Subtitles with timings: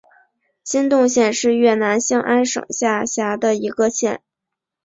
[0.63, 4.23] 金洞县是越南兴安省下辖的一个县。